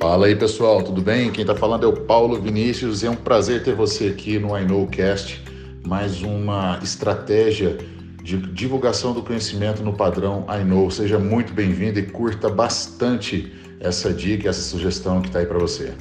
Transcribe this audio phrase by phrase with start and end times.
[0.00, 1.30] Fala aí pessoal, tudo bem?
[1.30, 4.56] Quem está falando é o Paulo Vinícius e é um prazer ter você aqui no
[4.58, 5.44] I Cast,
[5.86, 7.76] mais uma estratégia
[8.22, 10.90] de divulgação do conhecimento no padrão I.
[10.90, 15.92] Seja muito bem-vindo e curta bastante essa dica, essa sugestão que está aí para você.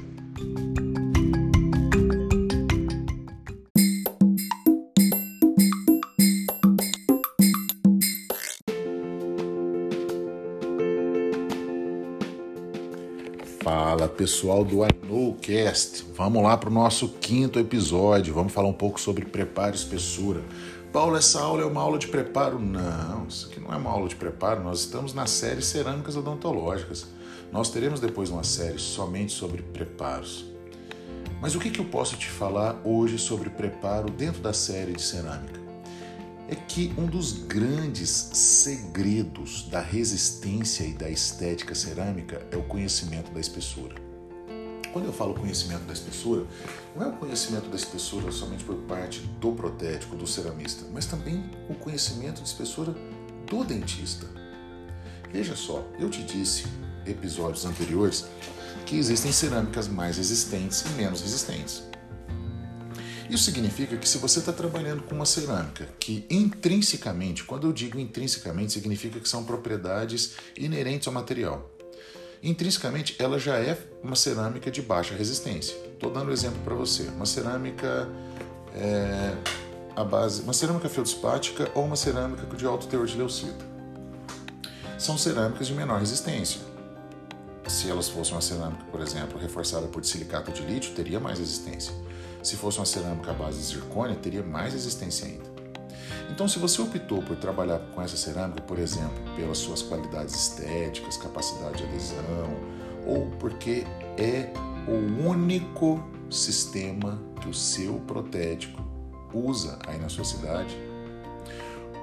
[14.09, 18.33] Pessoal do Cast, vamos lá para o nosso quinto episódio.
[18.33, 20.41] Vamos falar um pouco sobre preparo e espessura.
[20.91, 22.59] Paulo, essa aula é uma aula de preparo?
[22.59, 24.63] Não, isso aqui não é uma aula de preparo.
[24.63, 27.07] Nós estamos na série Cerâmicas Odontológicas.
[27.51, 30.45] Nós teremos depois uma série somente sobre preparos.
[31.41, 35.01] Mas o que, que eu posso te falar hoje sobre preparo dentro da série de
[35.01, 35.68] cerâmica?
[36.49, 43.31] É que um dos grandes segredos da resistência e da estética cerâmica é o conhecimento
[43.31, 43.95] da espessura.
[44.91, 46.47] Quando eu falo conhecimento da espessura,
[46.95, 51.43] não é o conhecimento da espessura somente por parte do protético, do ceramista, mas também
[51.69, 52.95] o conhecimento de espessura
[53.45, 54.25] do dentista.
[55.31, 56.65] Veja só, eu te disse
[57.05, 58.25] episódios anteriores
[58.87, 61.83] que existem cerâmicas mais resistentes e menos resistentes.
[63.29, 67.99] Isso significa que se você está trabalhando com uma cerâmica que intrinsecamente, quando eu digo
[67.99, 71.69] intrinsecamente, significa que são propriedades inerentes ao material.
[72.41, 75.75] Intrinsecamente, ela já é uma cerâmica de baixa resistência.
[75.93, 77.03] Estou dando um exemplo para você.
[77.03, 78.09] Uma cerâmica
[78.73, 79.35] é,
[79.95, 83.65] a base, uma cerâmica feldspática ou uma cerâmica de alto teor de leucita.
[84.97, 86.61] São cerâmicas de menor resistência.
[87.67, 91.93] Se elas fossem uma cerâmica, por exemplo, reforçada por silicato de lítio, teria mais resistência.
[92.41, 95.49] Se fosse uma cerâmica à base de zircônia, teria mais resistência ainda.
[96.31, 101.17] Então, se você optou por trabalhar com essa cerâmica, por exemplo, pelas suas qualidades estéticas,
[101.17, 102.55] capacidade de adesão,
[103.05, 103.83] ou porque
[104.17, 104.51] é
[104.87, 108.81] o único sistema que o seu protético
[109.33, 110.77] usa aí na sua cidade,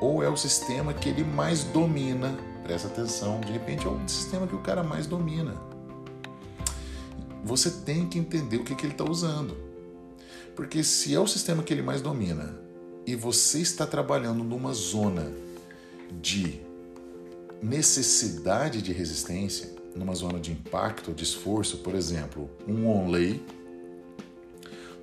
[0.00, 4.46] ou é o sistema que ele mais domina, presta atenção, de repente é o sistema
[4.46, 5.54] que o cara mais domina.
[7.44, 9.65] Você tem que entender o que, que ele está usando.
[10.56, 12.58] Porque se é o sistema que ele mais domina
[13.06, 15.30] e você está trabalhando numa zona
[16.18, 16.60] de
[17.62, 23.44] necessidade de resistência, numa zona de impacto, de esforço, por exemplo, um onlay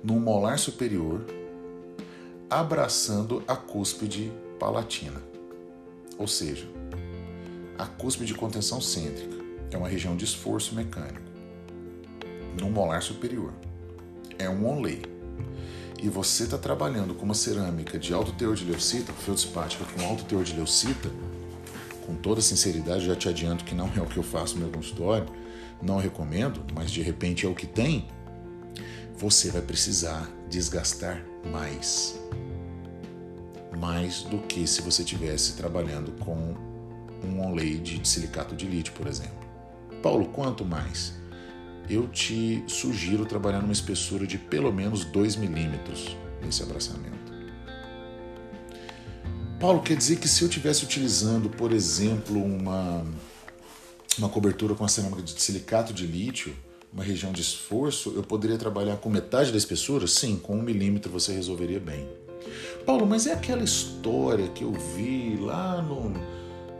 [0.02, 1.24] no molar superior
[2.50, 5.22] abraçando a cúspide palatina.
[6.18, 6.66] Ou seja,
[7.78, 9.36] a cúspide de contenção cêntrica
[9.70, 11.30] é uma região de esforço mecânico
[12.60, 13.52] no molar superior.
[14.36, 15.13] É um onlay
[16.04, 20.22] e você está trabalhando com uma cerâmica de alto teor de leucita, feldspática com alto
[20.26, 21.10] teor de leucita,
[22.04, 24.70] com toda sinceridade, já te adianto que não é o que eu faço no meu
[24.70, 25.26] consultório,
[25.80, 28.06] não recomendo, mas de repente é o que tem,
[29.16, 32.20] você vai precisar desgastar mais.
[33.80, 36.54] Mais do que se você estivesse trabalhando com
[37.24, 39.42] um onlay de silicato de lítio, por exemplo.
[40.02, 41.14] Paulo, quanto mais?
[41.88, 47.14] Eu te sugiro trabalhar numa espessura de pelo menos 2 milímetros nesse abraçamento.
[49.60, 53.04] Paulo, quer dizer que se eu estivesse utilizando, por exemplo, uma,
[54.18, 56.54] uma cobertura com a cerâmica de silicato de lítio,
[56.92, 60.06] uma região de esforço, eu poderia trabalhar com metade da espessura?
[60.06, 62.06] Sim, com um milímetro você resolveria bem.
[62.84, 66.12] Paulo, mas é aquela história que eu vi lá no,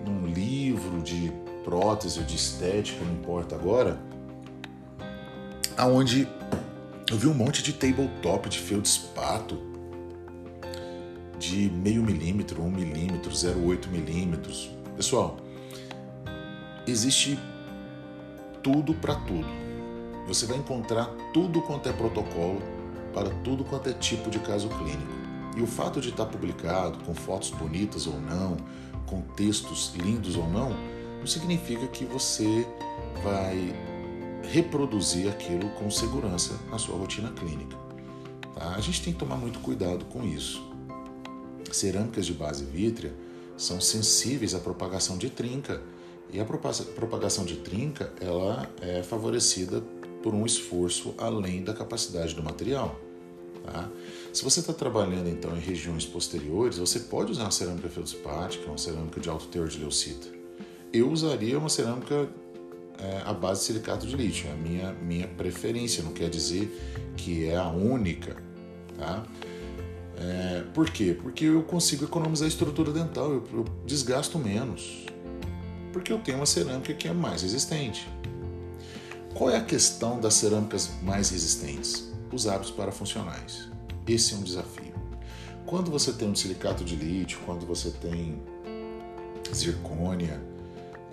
[0.04, 1.32] num livro de
[1.64, 3.98] prótese ou de estética, não importa agora,
[5.76, 6.28] aonde
[7.10, 9.58] eu vi um monte de tabletop de feldspato
[11.38, 14.70] de meio milímetro, um milímetro, 0,8 milímetros.
[14.96, 15.36] Pessoal,
[16.86, 17.38] existe
[18.62, 19.46] tudo para tudo.
[20.26, 22.62] Você vai encontrar tudo quanto é protocolo
[23.12, 25.12] para tudo quanto é tipo de caso clínico.
[25.56, 28.56] E o fato de estar publicado com fotos bonitas ou não,
[29.06, 30.70] com textos lindos ou não,
[31.18, 32.66] não significa que você
[33.22, 33.72] vai
[34.50, 37.76] reproduzir aquilo com segurança na sua rotina clínica.
[38.54, 38.74] Tá?
[38.74, 40.62] A gente tem que tomar muito cuidado com isso.
[41.72, 43.12] Cerâmicas de base vítrea
[43.56, 45.82] são sensíveis à propagação de trinca
[46.32, 49.82] e a propagação de trinca ela é favorecida
[50.22, 52.98] por um esforço além da capacidade do material.
[53.64, 53.88] Tá?
[54.32, 58.78] Se você está trabalhando então em regiões posteriores, você pode usar uma cerâmica feldspática, uma
[58.78, 60.26] cerâmica de alto teor de leucita.
[60.92, 62.28] Eu usaria uma cerâmica
[62.98, 64.48] é, a base de silicato de lítio.
[64.48, 68.36] É a minha, minha preferência, não quer dizer que é a única.
[68.96, 69.24] Tá?
[70.16, 71.16] É, por quê?
[71.20, 75.06] Porque eu consigo economizar a estrutura dental, eu, eu desgasto menos.
[75.92, 78.08] Porque eu tenho uma cerâmica que é mais resistente.
[79.34, 82.12] Qual é a questão das cerâmicas mais resistentes?
[82.32, 83.68] Os hábitos parafuncionais.
[84.06, 84.94] Esse é um desafio.
[85.66, 88.40] Quando você tem um silicato de lítio, quando você tem
[89.52, 90.40] zircônia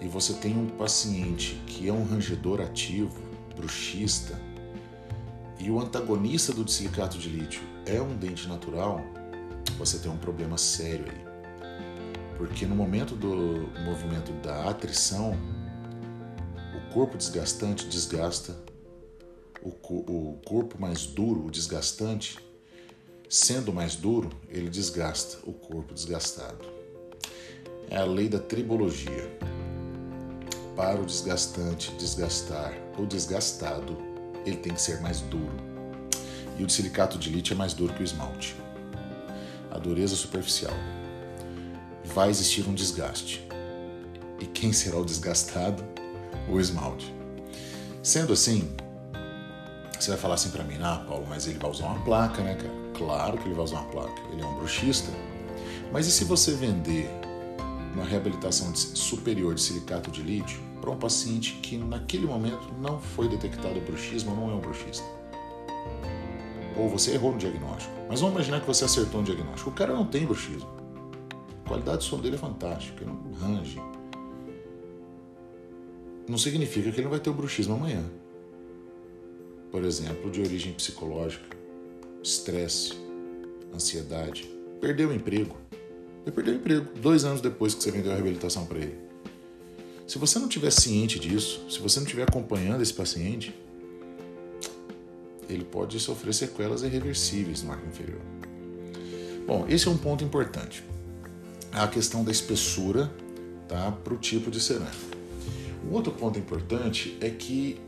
[0.02, 3.22] e você tem um paciente que é um rangedor ativo,
[3.56, 4.38] bruxista,
[5.60, 9.00] e o antagonista do silicato de lítio é um dente natural,
[9.78, 11.32] você tem um problema sério aí.
[12.36, 15.38] Porque no momento do movimento da atrição,
[16.76, 18.58] o corpo desgastante desgasta,
[19.62, 22.40] o, o corpo mais duro, o desgastante,
[23.30, 26.66] sendo mais duro, ele desgasta o corpo desgastado.
[27.88, 29.51] É a lei da tribologia.
[30.76, 33.98] Para o desgastante desgastar o desgastado,
[34.46, 35.72] ele tem que ser mais duro.
[36.58, 38.56] E o de silicato de lítio é mais duro que o esmalte.
[39.72, 40.74] A dureza superficial.
[42.04, 43.48] Vai existir um desgaste.
[44.40, 45.84] E quem será o desgastado?
[46.50, 47.14] O esmalte.
[48.04, 48.70] Sendo assim,
[50.00, 52.56] você vai falar assim para mim, ah, Paulo, mas ele vai usar uma placa, né,
[52.56, 52.74] cara?
[52.98, 54.22] Claro que ele vai usar uma placa.
[54.32, 55.12] Ele é um bruxista.
[55.92, 57.10] Mas e se você vender
[57.94, 63.28] uma reabilitação superior de silicato de lítio para um paciente que naquele momento não foi
[63.28, 65.06] detectado bruxismo, não é um bruxista?
[66.78, 67.94] Ou você errou no diagnóstico.
[68.10, 69.70] Mas vamos imaginar que você acertou no diagnóstico.
[69.70, 70.70] O cara não tem bruxismo.
[71.66, 73.82] A qualidade do som dele é fantástica, ele não range.
[76.28, 78.04] Não significa que ele não vai ter o bruxismo amanhã
[79.72, 81.58] por exemplo, de origem psicológica,
[82.22, 82.94] estresse,
[83.74, 84.52] ansiedade,
[84.82, 85.56] perdeu o emprego.
[86.24, 88.98] Ele perdeu o emprego dois anos depois que você vendeu a reabilitação para ele.
[90.08, 93.56] Se você não tiver ciente disso, se você não estiver acompanhando esse paciente,
[95.50, 98.22] ele pode sofrer sequelas irreversíveis no arco inferior.
[99.48, 100.84] Bom, esse é um ponto importante.
[101.72, 103.12] A questão da espessura
[103.68, 105.18] tá, para o tipo de cerâmica.
[105.90, 107.80] Um outro ponto importante é que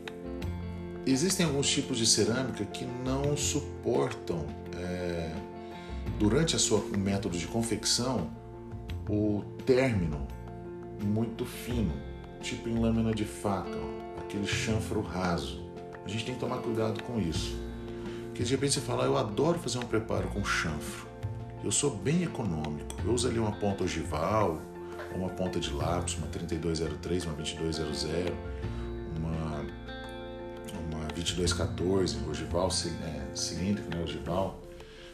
[1.06, 4.46] Existem alguns tipos de cerâmica que não suportam,
[4.78, 5.03] é,
[6.24, 8.32] durante a sua método de confecção,
[9.10, 10.26] o término
[11.04, 11.92] muito fino,
[12.40, 15.62] tipo em lâmina de faca, ó, aquele chanfro raso.
[16.06, 17.54] A gente tem que tomar cuidado com isso.
[18.28, 21.10] Porque de repente você fala, ah, eu adoro fazer um preparo com chanfro.
[21.62, 22.96] Eu sou bem econômico.
[23.04, 24.62] Eu uso ali uma ponta ogival,
[25.14, 28.34] uma ponta de lápis, uma 3203, uma 2200,
[31.14, 34.62] 2214, ogival é, cilíndrico, né, ogival.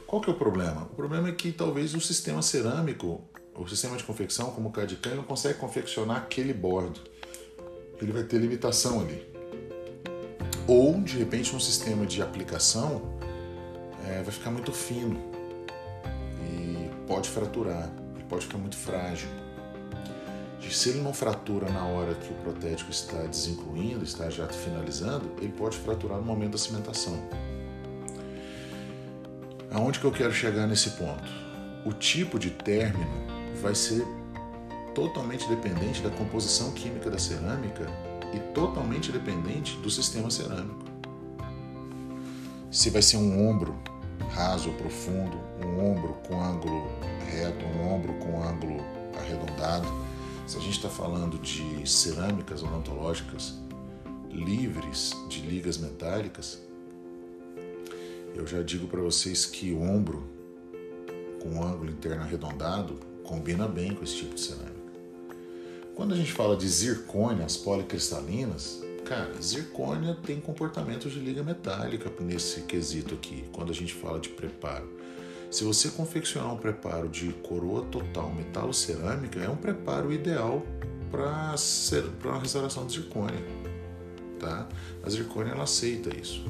[0.10, 0.88] Qual que é o problema?
[0.92, 3.22] O problema é que talvez o sistema cerâmico,
[3.54, 7.00] o sistema de confecção, como o Cadicam, não consegue confeccionar aquele bordo.
[8.02, 9.24] Ele vai ter limitação ali.
[10.68, 13.20] Ou, de repente, um sistema de aplicação
[14.08, 15.16] é, vai ficar muito fino
[16.42, 17.88] e pode fraturar,
[18.20, 19.30] e pode ficar muito frágil
[20.72, 25.52] se ele não fratura na hora que o protético está desincluindo, está já finalizando, ele
[25.52, 27.18] pode fraturar no momento da cimentação.
[29.72, 31.30] Aonde que eu quero chegar nesse ponto?
[31.86, 33.12] O tipo de término
[33.62, 34.04] vai ser
[34.96, 37.86] totalmente dependente da composição química da cerâmica
[38.34, 40.86] e totalmente dependente do sistema cerâmico.
[42.72, 43.80] Se vai ser um ombro
[44.32, 46.88] raso ou profundo, um ombro com ângulo
[47.32, 48.84] reto, um ombro com ângulo
[49.20, 49.88] arredondado,
[50.48, 53.56] se a gente está falando de cerâmicas odontológicas
[54.32, 56.60] livres de ligas metálicas,
[58.36, 60.24] eu já digo para vocês que o ombro
[61.42, 64.80] com ângulo interno arredondado combina bem com esse tipo de cerâmica.
[65.96, 72.12] Quando a gente fala de zircônia, as policristalinas, cara, zircônia tem comportamento de liga metálica
[72.20, 74.90] nesse quesito aqui, quando a gente fala de preparo.
[75.52, 80.64] Se você confeccionar um preparo de coroa total metalo-cerâmica, é um preparo ideal
[81.12, 81.56] para
[82.24, 83.69] uma restauração de zircônia.
[84.40, 84.68] Tá?
[85.04, 86.46] A zircônia ela aceita isso.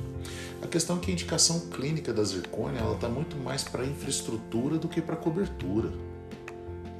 [0.62, 4.78] A questão é que a indicação clínica da zircônia ela está muito mais para infraestrutura
[4.78, 5.92] do que para cobertura.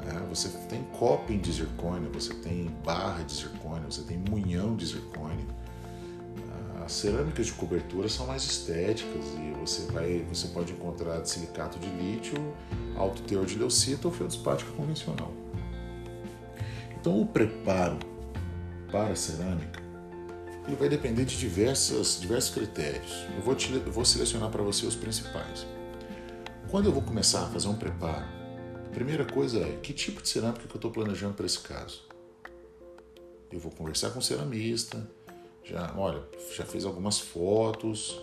[0.08, 4.86] É, você tem coping de zircônia, você tem barra de zircônia, você tem munhão de
[4.86, 5.46] zircônia.
[6.90, 11.88] As cerâmicas de cobertura são mais estéticas e você, vai, você pode encontrar silicato de
[11.88, 12.36] lítio,
[12.96, 15.32] alto teor de leucita ou feldspática convencional.
[17.00, 18.00] Então o preparo
[18.92, 19.79] para a cerâmica
[20.70, 23.26] ele vai depender de diversas, diversos critérios.
[23.36, 25.66] Eu vou, te, vou selecionar para você os principais.
[26.70, 28.26] Quando eu vou começar a fazer um preparo,
[28.86, 32.04] a primeira coisa é que tipo de cerâmica que eu estou planejando para esse caso.
[33.52, 35.10] Eu vou conversar com o ceramista,
[35.64, 36.22] já, olha,
[36.56, 38.20] já fiz algumas fotos,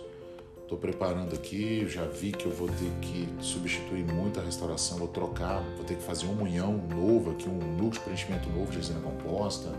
[0.62, 5.08] estou preparando aqui, já vi que eu vou ter que substituir muito a restauração, vou
[5.08, 8.76] trocar, vou ter que fazer um munhão novo aqui, um núcleo de preenchimento novo de
[8.76, 9.72] resina composta,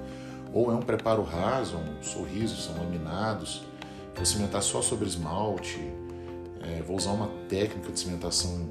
[0.53, 3.63] Ou é um preparo raso, um sorriso, são laminados.
[4.15, 5.79] Vou cimentar só sobre esmalte.
[6.61, 8.69] É, vou usar uma técnica de cimentação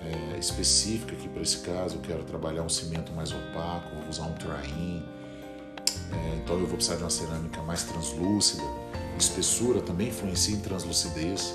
[0.00, 1.96] é, específica aqui para esse caso.
[1.96, 5.02] Eu quero trabalhar um cimento mais opaco, vou usar um try
[6.12, 8.62] é, então eu vou precisar de uma cerâmica mais translúcida.
[9.18, 11.54] Espessura também influencia em translucidez.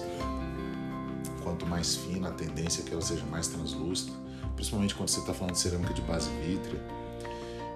[1.44, 4.12] Quanto mais fina, a tendência é que ela seja mais translúcida,
[4.56, 6.82] principalmente quando você está falando de cerâmica de base vítrea.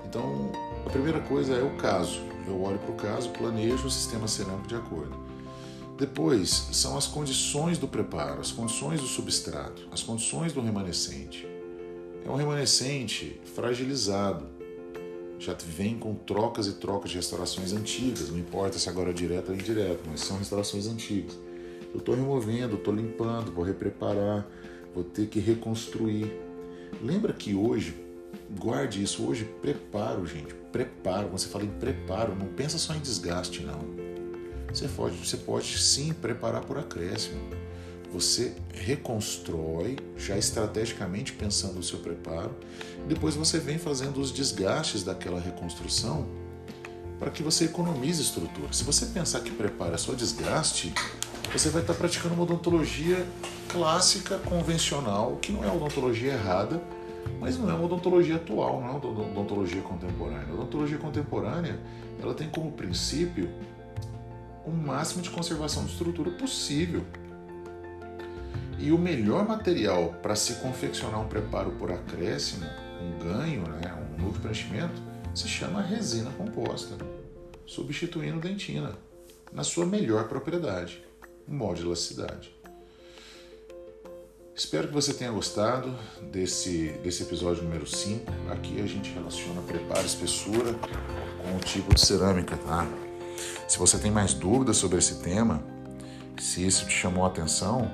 [0.05, 0.51] Então,
[0.85, 2.21] a primeira coisa é o caso.
[2.47, 5.17] Eu olho para o caso, planejo o sistema cerâmico de acordo.
[5.97, 11.47] Depois, são as condições do preparo, as condições do substrato, as condições do remanescente.
[12.25, 14.45] É um remanescente fragilizado,
[15.39, 19.49] já vem com trocas e trocas de restaurações antigas, não importa se agora é direto
[19.49, 21.37] ou indireto, mas são restaurações antigas.
[21.93, 24.45] Eu estou removendo, estou limpando, vou repreparar,
[24.93, 26.31] vou ter que reconstruir.
[27.01, 27.95] Lembra que hoje,
[28.59, 31.27] guarde isso, hoje preparo, gente, preparo.
[31.27, 33.79] Quando você fala em preparo, não pensa só em desgaste, não.
[34.73, 37.39] Você pode, você pode sim preparar por acréscimo.
[38.11, 42.55] Você reconstrói, já estrategicamente pensando no seu preparo,
[43.07, 46.27] depois você vem fazendo os desgastes daquela reconstrução
[47.19, 48.71] para que você economize estrutura.
[48.71, 50.93] Se você pensar que prepara é só desgaste,
[51.51, 53.25] você vai estar praticando uma odontologia
[53.69, 56.81] clássica, convencional, que não é odontologia errada,
[57.39, 60.47] mas não é uma odontologia atual, não é uma odontologia contemporânea.
[60.49, 61.79] A odontologia contemporânea
[62.21, 63.49] ela tem como princípio
[64.65, 67.03] o máximo de conservação de estrutura possível.
[68.79, 72.65] E o melhor material para se confeccionar um preparo por acréscimo,
[73.01, 75.01] um ganho, né, um novo preenchimento,
[75.33, 76.95] se chama resina composta,
[77.65, 78.93] substituindo dentina,
[79.51, 81.03] na sua melhor propriedade,
[81.47, 82.54] modo de elasticidade.
[84.55, 85.93] Espero que você tenha gostado
[86.31, 88.31] desse, desse episódio número 5.
[88.53, 90.73] Aqui a gente relaciona preparo, espessura
[91.41, 92.87] com o tipo de cerâmica, tá?
[93.67, 95.61] Se você tem mais dúvidas sobre esse tema,
[96.39, 97.91] se isso te chamou a atenção,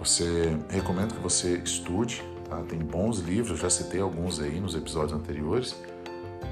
[0.00, 2.60] você recomendo que você estude, tá?
[2.68, 5.76] tem bons livros, já citei alguns aí nos episódios anteriores,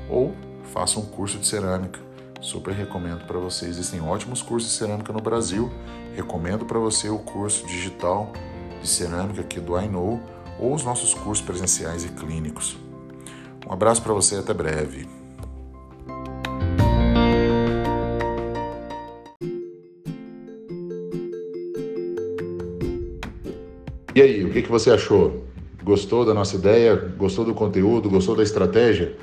[0.09, 0.37] ou
[0.73, 1.99] faça um curso de cerâmica.
[2.40, 3.66] Super recomendo para você.
[3.66, 5.68] Existem ótimos cursos de cerâmica no Brasil.
[6.14, 8.33] Recomendo para você o curso digital
[8.80, 9.88] de cerâmica aqui do I
[10.59, 12.76] ou os nossos cursos presenciais e clínicos.
[13.68, 15.09] Um abraço para você, até breve.
[24.14, 25.45] E aí, o que, que você achou?
[25.83, 26.95] Gostou da nossa ideia?
[26.95, 28.09] Gostou do conteúdo?
[28.09, 29.14] Gostou da estratégia?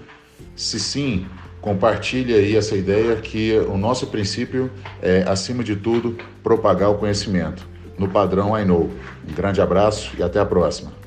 [0.56, 1.26] Se sim,
[1.62, 4.70] compartilhe aí essa ideia que o nosso princípio
[5.02, 8.90] é, acima de tudo, propagar o conhecimento no padrão I Know.
[9.28, 11.03] Um grande abraço e até a próxima.